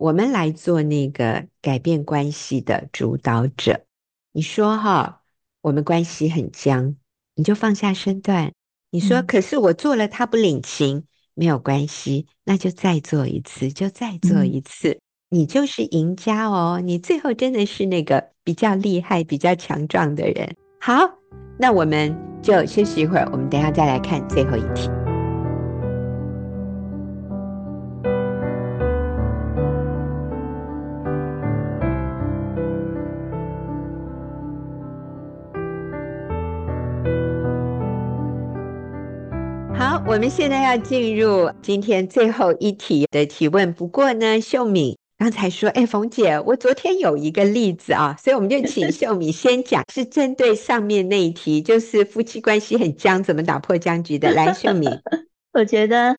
[0.00, 3.82] 我们来做那个改变关系的主导者？
[4.32, 5.20] 你说哈，
[5.60, 6.96] 我们关系很僵，
[7.34, 8.50] 你就放下身段。
[8.90, 20.56] 你说，可是我做了，他不领情，嗯、没有关系，那就再做一次，就再做一次，嗯、你就是赢家哦，你最后真的是那个比较厉害、比较强壮的人。
[20.80, 20.94] 好，
[21.58, 24.88] 那我们就休息一会儿，我们等一下再来看最后一题。
[40.10, 43.72] 我们现在要进入今天最后一题的提问。
[43.72, 54.28] 不过呢，秀敏刚才说：“哎，冯姐，我昨天有一个例子啊， 所以我们就请秀敏先讲，是针对上面那一题，就是夫妻关系很僵，怎么打破僵局的。
[54.34, 54.90] ”来，秀敏，
[55.54, 56.16] 我觉得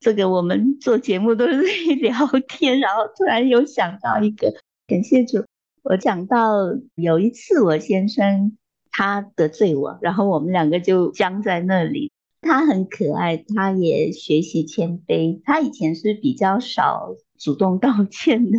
[0.00, 1.60] 这个我们做节目都是
[2.00, 2.14] 聊
[2.48, 4.54] 天，然后突然有想到一个，
[4.88, 5.44] 感谢主，
[5.82, 8.56] 我讲到有一次我先生
[8.90, 12.10] 他得罪我，然后我们两个就僵在那里。
[12.44, 15.40] 他很可爱，他也学习谦卑。
[15.44, 18.58] 他以前是比较少主动道歉的，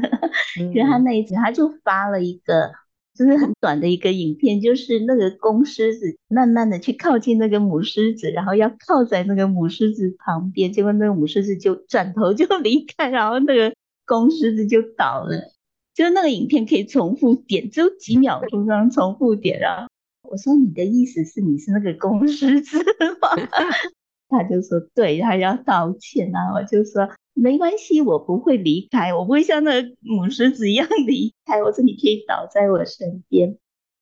[0.60, 2.72] 因为、嗯、他那一次他就发了一个，
[3.16, 13.74] 就是很短的一个影片，就是那个公狮子慢慢的去靠近那个母狮子，然后要靠在那个母狮子旁边，结果那个母狮子就转头就离开，然后那个
[14.06, 15.54] 公狮子就倒了。
[15.94, 19.88] 就那个影片可以重复点，只有几秒钟这样重复点啊。
[20.30, 22.78] 我说，你的意思是你是那个公狮子
[23.22, 23.30] 吗？
[24.28, 26.54] 他就说对，他要道歉啊。
[26.56, 31.62] 我就说没关系，我不会离开，我不会像那个母狮子一样离开。
[31.62, 33.58] 我说你可以倒在我身边。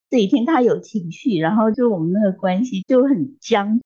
[0.10, 3.82] 这几天他有情绪，然后就我们那个关系就很僵。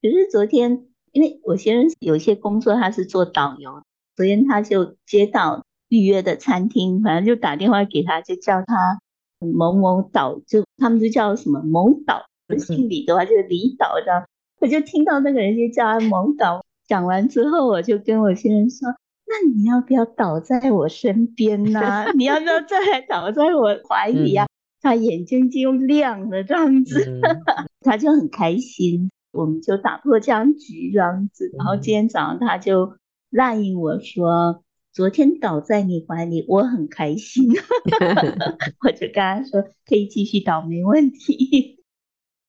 [0.00, 3.82] 可是昨天，因为我先生有些工作他是做导游，
[4.16, 9.00] 昨天他就接到预约的餐厅，反正就打电话给他，就叫他。
[9.44, 12.24] 某某岛，就他们就叫什么某岛，
[12.58, 14.24] 姓李的话就是李岛这样。
[14.60, 18.88] 我就听到那个人就叫他某岛，讲完之后，我就跟我先生说
[19.26, 22.12] ：“那你要不要倒在我身边呢、啊？
[22.16, 24.46] 你要不要再来倒在我怀里啊？”
[24.80, 27.20] 他眼睛就亮了这样子，
[27.82, 29.10] 他就很开心。
[29.32, 31.50] 我们就打破僵局这样子。
[31.58, 32.96] 然后今天早上他就
[33.36, 34.63] 答应我说。
[34.94, 37.50] 昨天倒在你怀里，我很开心。
[38.80, 41.80] 我就跟他说，可以继续倒，没问题。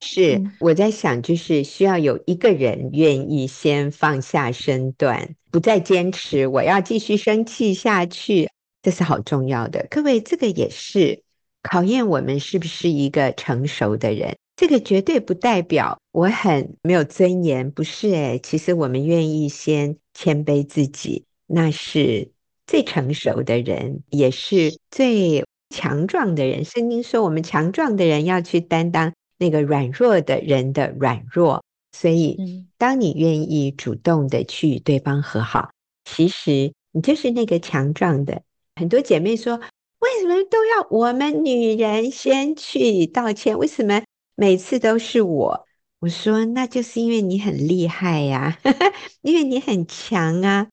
[0.01, 8.47] 是我在想，就是需要有一个人愿意先放下身段，不再坚持我要继续生气下去，
[8.83, 9.87] 这是好重要的。
[9.89, 11.23] 各位，这个也是
[11.63, 14.37] 考验我们是不是一个成熟的人。
[14.55, 22.29] 这个绝对不代表我很没有尊严，不是诶，其实我们愿意先谦卑自己，那是
[22.67, 26.65] 最成熟的人，也是最强壮的人。
[26.65, 31.63] 圣经说，我们强壮的人要去担当那个软弱的人的软弱。
[31.91, 35.69] 所以，当你愿意主动的去与对方和好，
[36.03, 38.41] 其实你就是那个强壮的。
[38.75, 39.55] 很多姐妹说，
[39.99, 43.57] 为什么都要我们女人先去道歉？
[43.57, 44.03] 为什么？
[44.35, 45.65] 每次都是我，
[46.01, 48.59] 我说那就是因为你很厉害呀，
[49.21, 50.67] 因为你很强啊。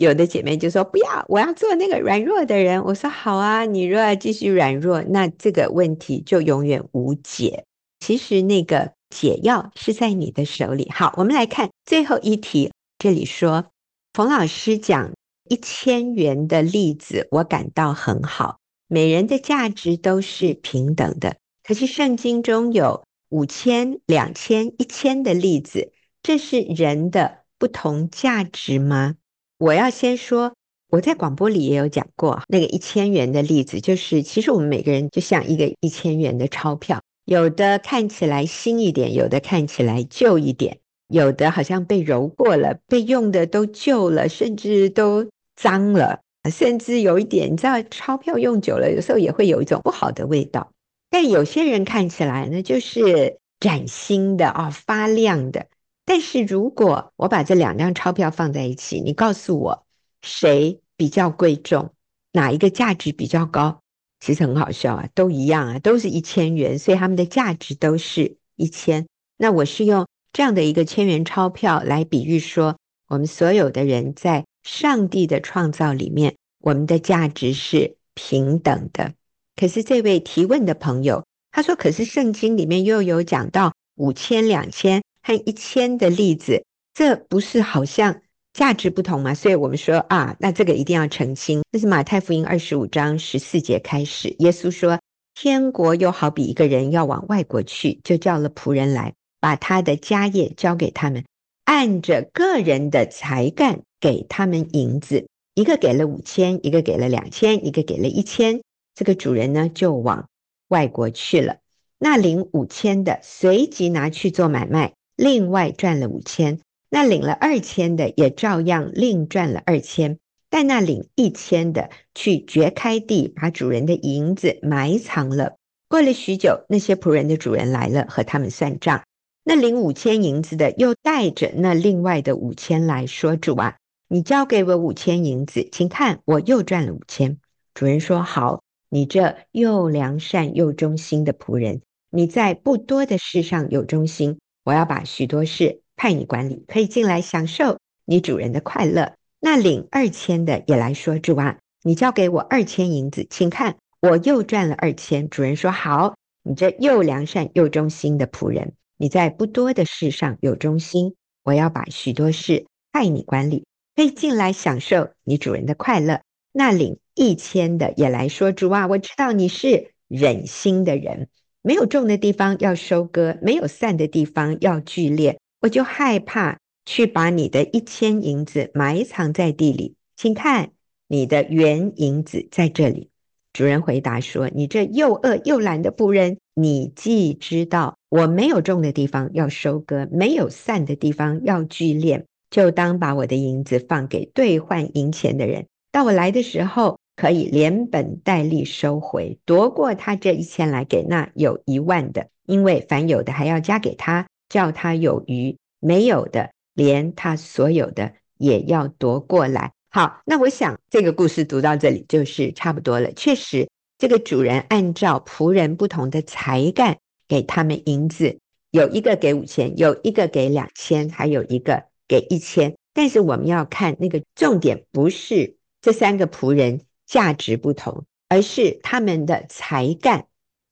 [0.00, 2.82] 有的姐妹就说不要，我要做那个软弱的人。
[2.84, 7.66] 我说好啊，你若要继续软弱，那这个问题就永远无解。
[8.00, 10.90] 其实那个解药是在你的手里。
[10.90, 13.66] 好，我们来看最后一题，这里说
[14.14, 15.12] 冯老师讲
[15.50, 21.36] 一千元的例子，我感到很好，每人的价值都是平等的。
[21.62, 25.92] 可是圣经中有五千、两千、一千的例子，
[26.22, 29.16] 这是人的不同价值吗？
[29.60, 30.54] 我要先说，
[30.88, 50.72] 我在广播里也有讲过那个一千元的例子，就是其实我们每个人就像一个一千元的钞票，有的看起来新一点，有的看起来旧一点，有的好像被揉过了，被用的都旧了，甚至都脏了，甚至有一点，你知道，钞票用久了，有时候也会有一种不好的味道。
[51.10, 55.66] 但有些人看起来呢，就是崭新的啊、哦，发亮的。
[56.10, 59.86] 但是如果我把这两张钞票放在一起，你告诉我
[60.22, 61.94] 谁比较贵重，
[62.32, 63.80] 哪一个价值比较高？
[64.18, 69.06] 其实很好笑啊，都一样啊，都是一千元，所以他们的价值都是一千。
[69.36, 79.14] 那我是用这样的一个千元钞票来比喻说，我们所有的人在上帝的创造里面，我们的价值是平等的。
[79.54, 86.64] 可是这位提问的朋友，他说：“可是圣经里面又有讲到五千、两千和一千的例子，
[86.94, 91.62] 这不是好像价值不同吗？”所以我们说啊，那这个一定要澄清。
[91.72, 94.98] 这是马太福音二十五章十四节开始，耶稣说
[95.34, 101.24] ：“天国又好比一个人要往外国去，就叫了仆人来，把他的家业交给他们，
[101.64, 108.60] 按着个人的才干给他们银子，一个给了五千，一个给了两千，一个给了一千。”
[108.94, 110.28] 这个主人呢，就往
[110.68, 111.56] 外国去了。
[111.98, 116.58] 那领五千的随即拿去做买卖，另外赚了五千。
[116.88, 120.18] 那领了二千的也照样另赚了二千。
[120.48, 125.56] 但那领一千的去掘开地，把主人的银子埋藏了。
[125.88, 129.02] 过了许久，那些仆人的主人来了，和他们算账。
[129.44, 133.76] 那领五千银子的又带着那另外的五千来说：“主啊，
[134.08, 137.36] 你交给我五千银子，请看，我又赚了五千。”
[137.74, 138.62] 主人说：“好。”
[138.92, 149.14] 你这又良善又忠心的仆人，你在不多的事上有忠心，我要把许多事派你管理，可以进来享受你主人的快乐。
[149.40, 163.64] 那领二千的也来说：“主啊，你交给我二千银子，请看，我又赚了二千。”主人说：“好，你这又良善又忠心的仆人，你在不多的事上有忠心，我要把许多事派你管理，
[163.96, 166.20] 可以进来享受你主人的快乐。”
[166.52, 171.28] 那领一千的也来说：“主啊，我知道你是忍心的人，
[171.62, 179.94] 没有种的地方要收割，没有散的地方要聚敛，我就害怕去把你的一千银子埋藏在地里。
[180.16, 180.70] 请看，
[181.08, 183.08] 你的原银子在这里。”
[183.52, 209.72] 主人回答说：“你这又饿又懒的仆人，你既知道我没有种的地方要收割，没有散的地方要聚敛，就当把我的银子放给兑换银钱的人。”到我来的时候，可以连本带利收回，夺过他这一千来给那有一万的，因为凡有的还要加给他，叫他有余；没有的，连他所有的也要夺过来。
[209.90, 213.12] 好，那我想这个故事读到这里就是差不多了。
[213.12, 213.68] 确实，
[213.98, 216.96] 这个主人按照仆人不同的才干
[217.28, 218.38] 给他们银子，
[218.70, 222.74] 有一个给五千，有一个给两千，还有一个给一千。
[222.94, 225.58] 但是我们要看那个重点，不是。
[225.82, 230.28] 这三个仆人价值不同，而是他们的才干。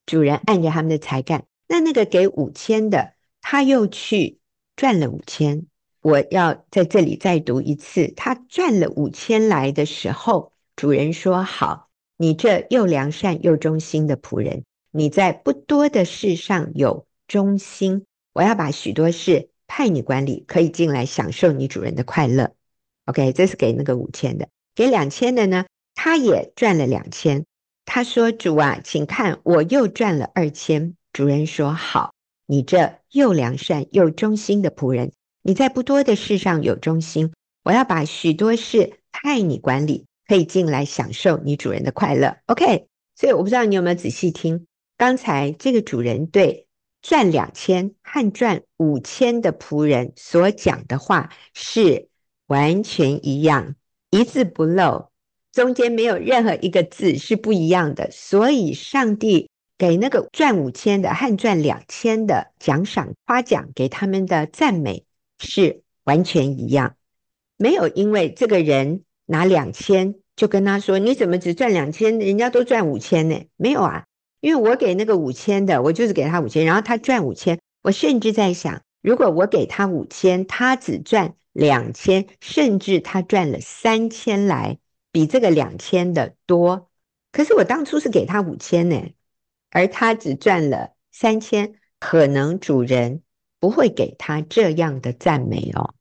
[0.06, 4.38] 主人按着他们的才干，那那个给五千的，他又去
[4.76, 5.66] 赚了五千。
[6.00, 14.62] 我要在这里再读一次，他赚了五千来的时候，主人说：“好，你这又良善又忠心的仆人，
[14.92, 22.52] 你在不多的事上有忠心，我要把许多事派你管理，可以进来享受你主人的快乐。”
[23.06, 24.48] OK，这是给那个五千的。
[24.76, 25.66] 给两千的呢，
[26.00, 27.44] 他也赚了两千。
[27.84, 32.14] 他说：“主啊，请看，我又赚了二千。”主人说：“好，
[32.46, 35.10] 你这又良善又忠心的仆人，
[35.42, 37.32] 你在不多的事上有忠心，
[37.64, 42.36] 我要把许多事派你管理，可以进来享受你主人的快乐。
[42.46, 42.86] OK，
[43.16, 46.68] 所以我不知道你有没有仔细听，刚才这个主人对
[47.02, 52.08] 赚两千和赚五千的仆人所讲的话是
[52.46, 53.74] 完全一样，
[54.10, 55.10] 一字不漏，
[55.58, 59.50] 中间没有任何一个字是不一样的，所以上帝。
[59.76, 65.04] 给那个赚五千的和赚两千的奖赏夸奖，给他们的赞美
[65.38, 66.96] 是完全一样，
[67.56, 73.40] 没有因为这个人拿两千就跟他说，你怎么只赚两千，人家都赚五千呢？
[73.56, 74.04] 没有啊，
[74.40, 84.78] 因为我给那个五千的，我就是给他五千，然后他赚五千，我甚至在想，如果我给他五千，他只赚两千，甚至他赚了三千来，
[85.12, 86.90] 比这个两千的多，
[87.32, 89.02] 可是我当初是给他五千呢。
[89.70, 93.22] 而他只赚了三千，可能主人
[93.60, 95.94] 不会给他这样的赞美哦。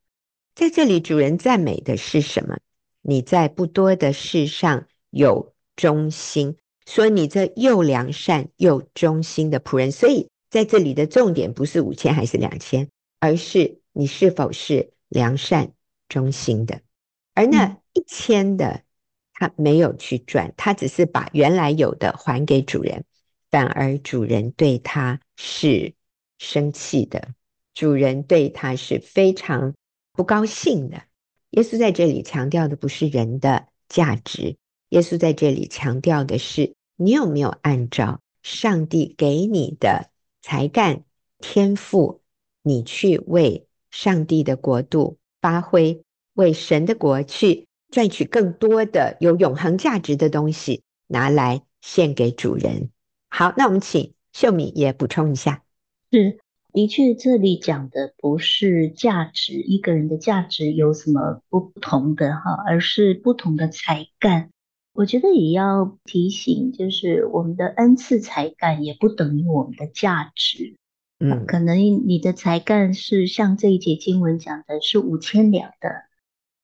[0.55, 2.57] 在这里，主人赞美的是什么？
[3.01, 9.91] 你在不多的事上有忠心，说你这又良善又忠心的仆人。
[9.91, 12.89] 所以在这里的重点不是五千还是两千，
[13.19, 15.73] 而是你是否是良善
[16.07, 16.81] 忠心的。
[17.33, 18.81] 而那一千的，
[19.39, 23.05] 他没有去赚，他只是把原来有的还给主人。
[23.51, 25.93] 反而主人对他是
[26.39, 27.29] 生气的，
[27.75, 29.75] 主人对他是非常
[30.11, 31.03] 不高兴的。
[31.51, 34.57] 耶稣在这里强调的不是人的价值，
[34.89, 40.09] 耶稣在这里强调的是你有没有按照上帝给你的
[40.41, 41.03] 才干、
[41.39, 42.21] 天赋，
[42.63, 52.89] 你去为上帝的国度发挥，为神的国去赚取更多的有永恒价值的东西，拿来献给主人。
[53.29, 55.63] 好，那我们请秀敏也补充一下。
[56.11, 56.39] 是，
[56.73, 64.49] 的确，这里讲的不是价值，一个人的价值有什么不同的哈，而是不同的才干。
[64.93, 70.75] 我觉得也要提醒，就是我们的恩赐才干也不等于我们的价值。
[71.19, 71.77] 嗯，可能
[72.07, 76.06] 你的才干是像这一节经文讲的是五千两的，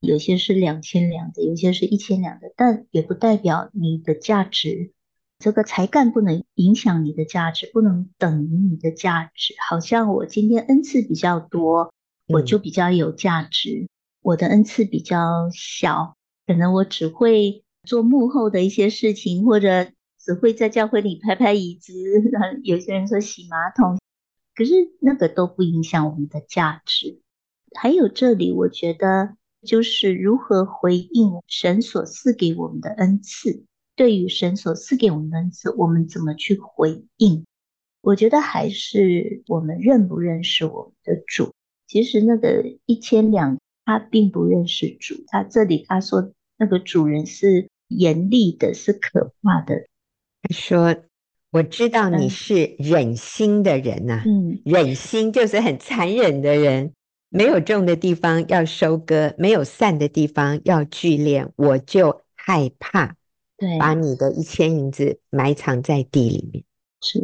[0.04, 4.92] 有些是两千两的，有些是一千两的，但也不代表你的价值。
[5.40, 9.56] 这个才干不能影响你的价值，不能等于你的价值。
[9.70, 11.94] 好像我今天恩赐比较多，
[12.28, 13.90] 我就比较有价值；嗯、
[14.22, 21.94] 我的恩赐比较小，可能我只会做幕后的一些事情，或者只会在教会里拍拍椅子。
[22.64, 24.00] 有些人说洗马桶，
[24.54, 27.22] 可是那个都不影响我们的价值。
[27.74, 29.36] 还有这里，我觉得
[29.66, 33.64] 就是如何回应神所赐给我们的恩赐。
[33.96, 37.46] 对于神所赐给我们的恩赐，我们怎么去回应？
[38.02, 41.54] 我觉得还是我们认不认识我们的主。
[41.88, 45.24] 其实那个一千两，他并不认识主。
[45.28, 49.86] 他这里他说那个主人是严厉的，是可怕的。
[50.42, 50.96] 他说
[51.52, 56.94] ：“我知道你是忍心的人呐、啊，嗯，忍心就是很残忍的人，
[57.34, 63.18] 没有种的地方要收割，没有散的地方要聚敛，我就害怕。”
[63.58, 66.64] 对，把你的一千银子埋藏在地里面，
[67.02, 67.20] 是，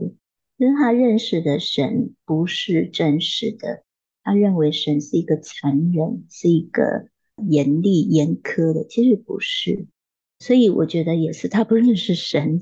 [0.57, 3.83] 因为他认识的神不是真实的，
[4.23, 7.07] 他认为神是一个残忍，是一个
[7.47, 9.87] 严厉严苛的，其实不是，
[10.39, 12.61] 所以我觉得也是他不认识神。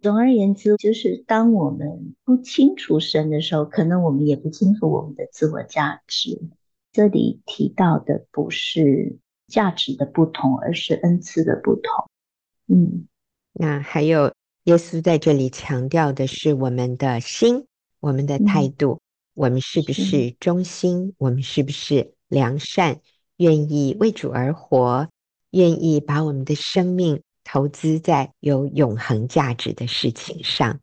[0.00, 6.40] 总而言之，就是当我们不清楚神的时候，可能我们也不清楚我们的自我价值。
[6.98, 12.10] 这里提到的不是价值的不同，而是恩赐的不同。
[12.66, 13.06] 嗯，
[13.52, 14.32] 那还有
[14.64, 17.66] 耶稣在这里强调的是我们的心，
[18.00, 19.00] 我们的态度，嗯、
[19.34, 21.14] 我们是不是忠心？
[21.18, 23.00] 我们是不是良善？
[23.36, 25.08] 愿意为主而活？
[25.50, 30.80] 愿意把我们的生命投资在有永恒价值的事情上？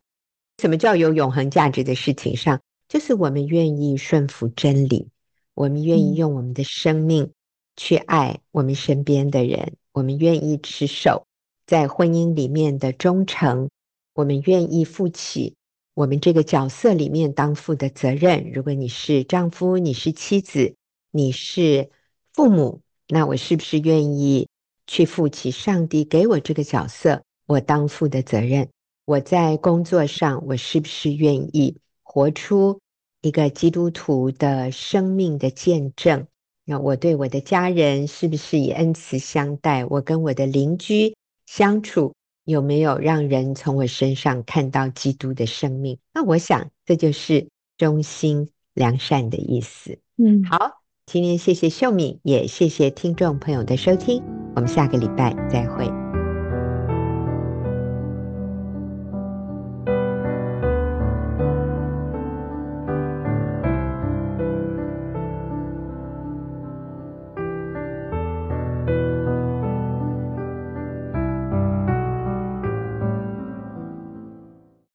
[0.61, 2.61] 什么叫有永恒价值的事情上？
[2.87, 5.09] 就是我们愿意顺服真理，
[5.55, 7.31] 我们愿意用我们的生命
[7.75, 11.25] 去爱我们身边的人，嗯、我们愿意持守。
[11.65, 13.69] 在婚姻里面的忠诚，
[14.13, 15.55] 我们愿意负起
[15.95, 18.51] 我们这个角色里面当负的责任。
[18.51, 20.75] 如果你是丈夫，你是妻子，
[21.09, 21.89] 你是
[22.33, 24.47] 父母，那我是不是愿意
[24.85, 28.69] 去负起上帝给我这个角色我当负的责任？
[29.05, 32.79] 我在工作上，我是不是愿意活出
[33.25, 36.27] 一个基督徒的生命的见证？
[36.63, 39.83] 那我对我的家人是不是以恩慈相待？
[39.85, 41.15] 我跟我的邻居。
[41.47, 42.13] 相处
[42.43, 45.97] 有没有让人从我身上看到基督的生命？
[46.13, 47.47] 那我想这就是
[47.79, 49.97] 忠心良善的意思。
[50.17, 54.21] 嗯，好，今天谢谢秀敏，也谢谢听众朋友的收听，
[54.55, 56.04] 我们下个礼拜再会。